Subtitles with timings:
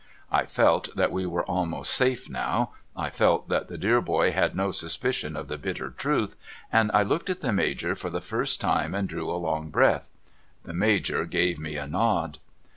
[0.31, 4.55] I felt that we were almost safe now, I felt that the dear boy had
[4.55, 6.35] no suspicion of the bitter truth,
[6.71, 10.09] and I looked at the Major for the first time and drew a long breath.
[10.63, 12.39] The Major gave me a nod.